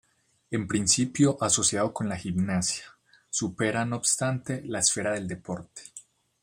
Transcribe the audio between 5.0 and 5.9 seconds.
del deporte.